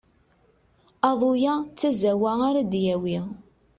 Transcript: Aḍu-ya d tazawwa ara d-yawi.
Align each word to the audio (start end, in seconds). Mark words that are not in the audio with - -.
Aḍu-ya 1.09 1.53
d 1.61 1.65
tazawwa 1.79 2.31
ara 2.49 2.61
d-yawi. 2.71 3.19